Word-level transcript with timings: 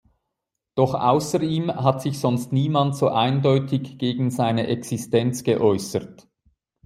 Doch 0.73 0.95
außer 0.95 1.41
ihm 1.43 1.69
hat 1.71 2.01
sich 2.01 2.17
sonst 2.19 2.51
niemand 2.51 2.95
so 2.95 3.09
eindeutig 3.09 3.99
gegen 3.99 4.31
seine 4.31 4.65
Existenz 4.65 5.43
geäußert. 5.43 6.27